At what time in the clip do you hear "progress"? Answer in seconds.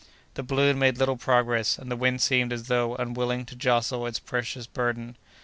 1.15-1.77